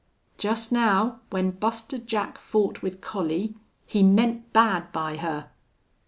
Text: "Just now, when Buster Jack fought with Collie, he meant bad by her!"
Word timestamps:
"Just 0.39 0.71
now, 0.71 1.19
when 1.29 1.51
Buster 1.51 1.99
Jack 1.99 2.39
fought 2.39 2.81
with 2.81 3.01
Collie, 3.01 3.53
he 3.85 4.01
meant 4.01 4.51
bad 4.51 4.91
by 4.91 5.17
her!" 5.17 5.51